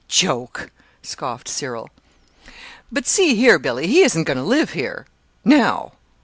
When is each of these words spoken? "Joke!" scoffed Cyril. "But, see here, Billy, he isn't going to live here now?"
"Joke!" 0.07 0.71
scoffed 1.03 1.47
Cyril. 1.47 1.87
"But, 2.91 3.05
see 3.05 3.35
here, 3.35 3.59
Billy, 3.59 3.85
he 3.85 4.01
isn't 4.01 4.23
going 4.23 4.37
to 4.39 4.43
live 4.43 4.71
here 4.71 5.05
now?" 5.45 5.91